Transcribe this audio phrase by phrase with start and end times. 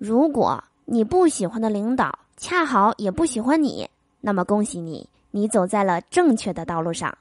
[0.00, 3.86] 如果你不喜欢的领导恰好也不喜欢你，
[4.22, 7.14] 那么恭喜你，你走在了正确的道路上。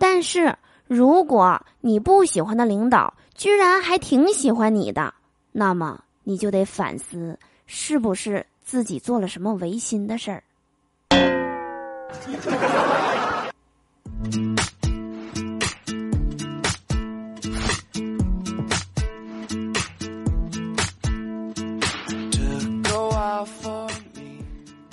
[0.00, 0.52] 但是
[0.88, 5.14] 如果你不喜欢的领导居然还挺喜欢你的，
[5.52, 10.42] 那么你就得反思，是不是自己做了什么违心的事儿。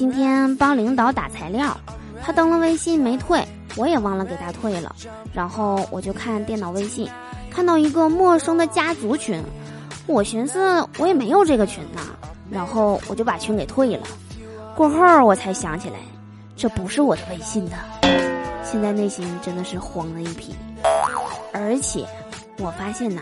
[0.00, 1.76] 今天帮领导打材料，
[2.22, 4.96] 他登了微信没退，我也忘了给他退了。
[5.34, 7.06] 然后我就看电脑微信，
[7.50, 9.44] 看到一个陌生的家族群，
[10.06, 12.00] 我寻思我也没有这个群呐，
[12.50, 14.06] 然后我就把群给退了。
[14.74, 15.98] 过后我才想起来，
[16.56, 17.76] 这不是我的微信的。
[18.64, 20.54] 现在内心真的是慌了一批，
[21.52, 22.06] 而且
[22.56, 23.20] 我发现呐，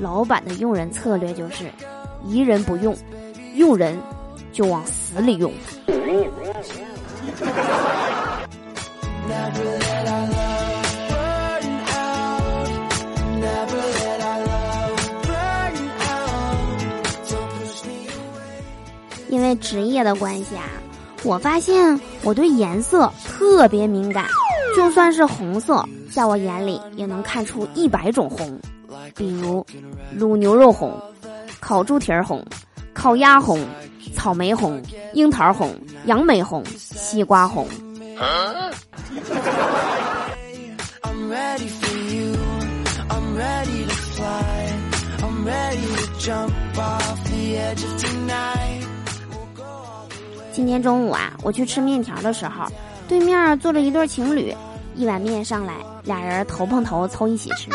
[0.00, 1.70] 老板的用人策略就是
[2.26, 2.96] 疑人不用，
[3.54, 3.96] 用人
[4.52, 5.52] 就往死里用。
[19.28, 20.64] 因为职业的关系啊，
[21.22, 24.26] 我发现我对颜色特别敏感，
[24.76, 28.58] 就算是红色，在我眼里也能看出一百种红，
[29.14, 29.64] 比如
[30.18, 30.92] 卤牛肉红、
[31.60, 32.44] 烤猪蹄儿红、
[32.92, 33.64] 烤鸭红。
[34.20, 34.78] 草莓红、
[35.14, 37.66] 樱桃红、杨梅红、西瓜红。
[50.52, 52.66] 今天中午啊，我去吃面条的时候，
[53.08, 54.54] 对面坐着一对情侣，
[54.96, 57.70] 一碗面上来，俩人头碰头凑一起吃，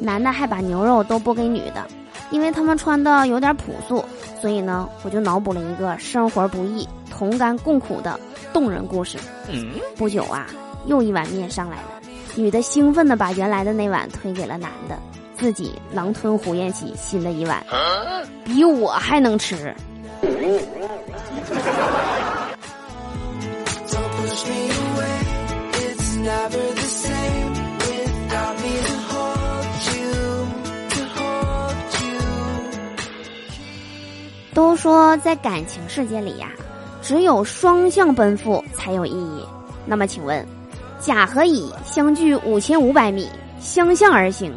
[0.00, 1.84] 男的还把牛肉都拨给女的，
[2.30, 4.04] 因为他们穿的有点朴素。
[4.40, 8.18] 所以呢，我就脑补了一个生活不易、同甘共苦的
[8.52, 9.18] 动人故事。
[9.96, 10.46] 不久啊，
[10.86, 12.00] 又一碗面上来了，
[12.34, 14.98] 女的兴奋的把原来的那碗推给了男的，
[15.36, 17.62] 自己狼吞虎咽起新的一碗，
[18.44, 19.74] 比我还能吃。
[34.60, 36.50] 都说在感情世界里呀，
[37.00, 39.42] 只有双向奔赴才有意义。
[39.86, 40.46] 那么请问，
[41.00, 43.26] 甲和乙相距五千五百米，
[43.58, 44.52] 相向而行，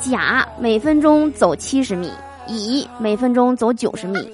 [0.00, 2.10] 甲每分钟走七十米，
[2.48, 4.28] 乙每分钟走九十米。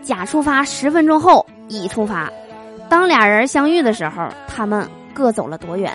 [0.00, 2.30] 甲出发十分钟后，乙出发。
[2.88, 5.92] 当俩人相遇的时候，他们各走了多远？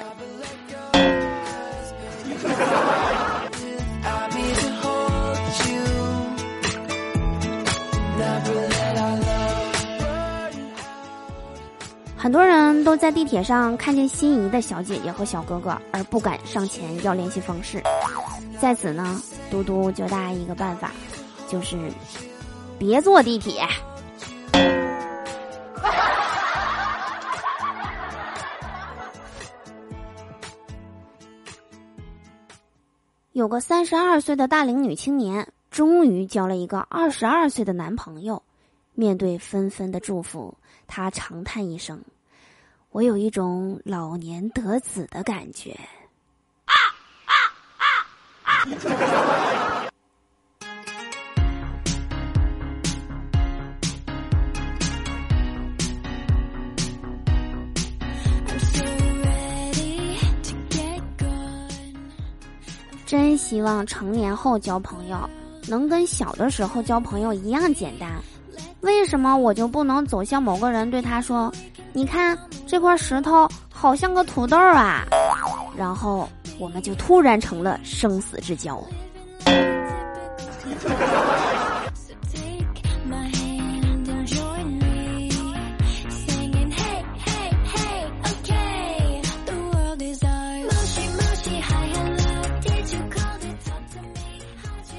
[12.27, 17.81] 很多人都在地铁上看见心仪的小姐姐和小哥哥，而不敢上前要联系方式。
[18.59, 20.91] 在此呢，嘟嘟教大家一个办法，
[21.47, 21.77] 就是
[22.77, 23.65] 别坐地铁。
[33.31, 38.43] 有个三十二岁的大龄女青年，终于交了一个二十二岁的男朋友。
[38.95, 40.53] 面对纷纷的祝福，
[40.87, 42.01] 她长叹一声
[42.91, 45.71] ：“我有一种老年得子的感觉。”
[46.65, 46.73] 啊
[47.25, 47.33] 啊
[47.77, 47.85] 啊
[48.43, 48.65] 啊！
[63.05, 65.17] 真希望成年后交朋友
[65.69, 68.21] 能跟小的时候交朋友一样简单。
[68.81, 71.51] 为什么我就不能走向某个人，对他说
[71.93, 75.05] ：“你看这块石头好像个土豆啊！”
[75.75, 76.29] 然后
[76.59, 78.81] 我们就突然成了生死之交。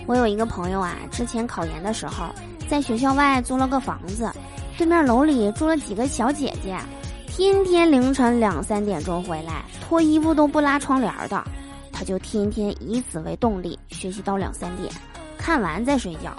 [0.06, 2.26] 我有一个朋友啊，之前考研的时候。
[2.69, 4.31] 在学校外租了个房子，
[4.76, 6.79] 对面楼里住了几个小姐姐，
[7.26, 11.43] 天天凌晨两三点钟回来，脱衣服都不拉窗帘的。
[11.91, 14.93] 他就天天以此为动力学习到两三点，
[15.37, 16.32] 看完再睡觉。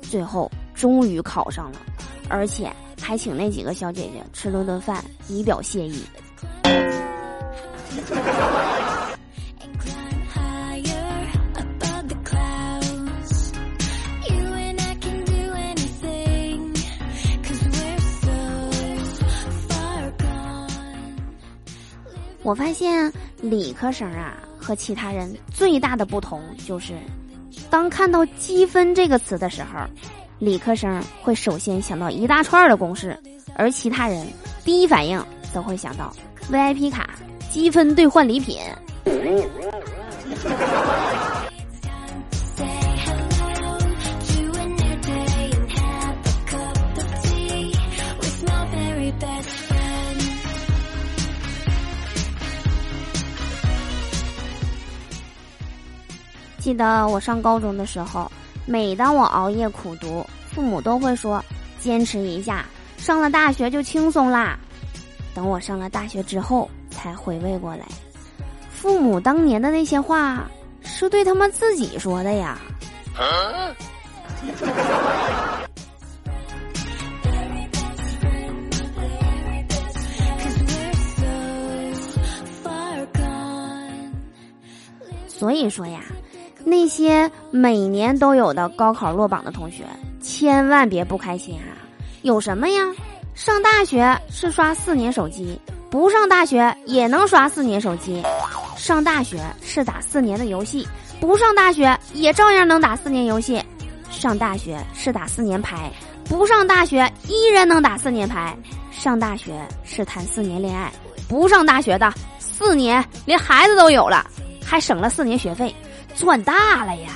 [0.00, 1.78] 最后终于考上了，
[2.28, 6.02] 而且还请那几个小姐姐吃了顿饭，以表谢意。
[22.44, 23.10] 我发现
[23.40, 26.92] 理科生啊和其他人最大的不同就是，
[27.70, 29.80] 当看到积分这个词的时候，
[30.38, 33.18] 理科生会首先想到一大串的公式，
[33.56, 34.26] 而其他人
[34.62, 35.20] 第一反应
[35.54, 36.14] 都会想到
[36.52, 37.14] VIP 卡
[37.50, 38.58] 积分兑换礼品。
[56.64, 58.32] 记得我上高中的时候，
[58.64, 61.44] 每当我熬夜苦读，父母都会说
[61.78, 62.64] ：“坚持一下，
[62.96, 64.58] 上了大学就轻松啦。”
[65.36, 67.84] 等我上了大学之后，才回味过来，
[68.70, 70.48] 父母当年的那些话
[70.80, 72.58] 是对他们自己说的呀。
[85.28, 86.00] 所以说呀。
[86.64, 89.84] 那些每年都有的高考落榜的同学，
[90.20, 91.76] 千万别不开心啊！
[92.22, 92.82] 有什么呀？
[93.34, 98.22] 上大学是刷四年手机，不上大学也能刷四年手机；
[98.76, 100.88] 上大学是打四年的游戏，
[101.20, 103.60] 不上大学也照样能打四年游戏；
[104.08, 105.92] 上大学是打四年牌，
[106.24, 108.56] 不上大学依然能打四年牌；
[108.90, 110.92] 上大学是谈四年恋爱，
[111.28, 114.24] 不上大学的四年连孩子都有了，
[114.64, 115.74] 还省了四年学费。
[116.16, 117.10] 赚大了呀！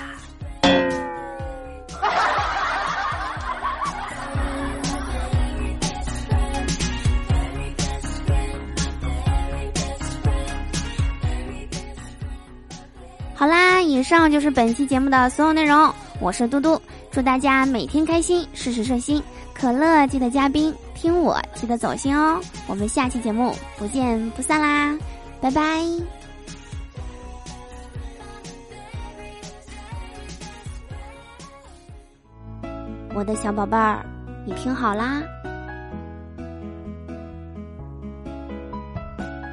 [13.34, 15.94] 好啦，以上就是本期节目的所有内容。
[16.20, 16.80] 我是嘟嘟，
[17.12, 19.22] 祝大家每天开心，事事顺心。
[19.54, 22.40] 可乐记得加冰，听我记得走心哦。
[22.66, 24.98] 我们下期节目不见不散啦，
[25.40, 26.18] 拜拜。
[33.19, 33.99] 我的小宝贝儿，
[34.47, 35.20] 你听好啦。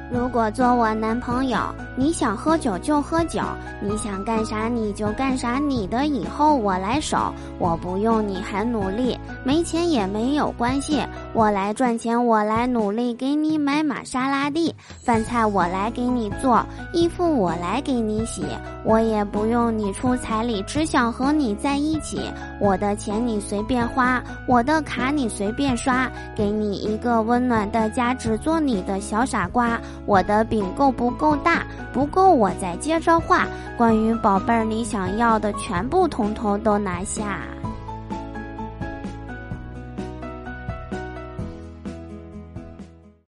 [0.08, 1.58] 如果做我男朋友，
[1.96, 3.42] 你想喝酒就喝酒，
[3.82, 11.00] 你想干啥你就干啥，你的以后我来守，我不用你很努力，没钱也没有关系，
[11.32, 18.44] 我来赚钱，我来努力给你买玛莎拉蒂，饭菜我来给你做，衣服我来给你洗，
[18.84, 22.20] 我也不用你出彩礼，只想和你在一起，
[22.60, 29.80] 我的钱你随便花，我的卡你随便刷，给你一个温暖的家，只做你的小傻瓜。
[30.06, 31.64] 我的饼够不够大？
[31.92, 33.46] 不够，我再接着画。
[33.78, 37.42] 关于宝贝儿，你想要的全部通通都拿下。